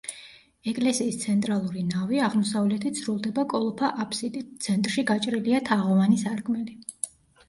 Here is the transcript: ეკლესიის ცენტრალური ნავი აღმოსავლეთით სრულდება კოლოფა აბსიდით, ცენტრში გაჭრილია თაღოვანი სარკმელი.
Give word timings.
ეკლესიის 0.69 1.17
ცენტრალური 1.23 1.83
ნავი 1.89 2.21
აღმოსავლეთით 2.27 3.01
სრულდება 3.01 3.43
კოლოფა 3.51 3.89
აბსიდით, 4.05 4.49
ცენტრში 4.69 5.05
გაჭრილია 5.13 5.61
თაღოვანი 5.69 6.19
სარკმელი. 6.23 6.75